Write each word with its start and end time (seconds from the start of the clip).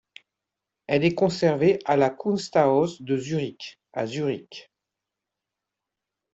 Elle 0.87 1.05
est 1.05 1.13
conservée 1.13 1.77
à 1.85 1.95
la 1.95 2.09
Kunsthaus 2.09 3.03
de 3.03 3.17
Zurich, 3.17 3.79
à 3.93 4.07
Zurich. 4.07 4.71